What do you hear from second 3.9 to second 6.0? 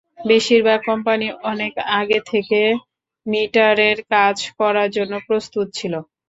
কাজ করার জন্য প্রস্তুত ছিল।